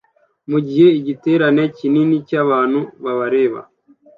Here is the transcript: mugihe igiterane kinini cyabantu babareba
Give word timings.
mugihe 0.49 0.87
igiterane 0.99 1.63
kinini 1.77 2.15
cyabantu 2.27 2.79
babareba 3.03 3.59